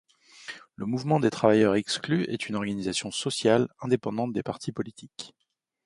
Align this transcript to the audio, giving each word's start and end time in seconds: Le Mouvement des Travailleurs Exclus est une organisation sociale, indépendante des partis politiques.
Le 0.77 0.87
Mouvement 0.87 1.19
des 1.19 1.29
Travailleurs 1.29 1.75
Exclus 1.75 2.23
est 2.23 2.49
une 2.49 2.55
organisation 2.55 3.11
sociale, 3.11 3.67
indépendante 3.81 4.33
des 4.33 4.41
partis 4.41 4.71
politiques. 4.71 5.35